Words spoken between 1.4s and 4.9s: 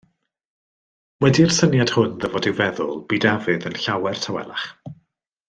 i'r syniad hwn ddyfod i'w feddwl, bu Dafydd yn llawer tawelach.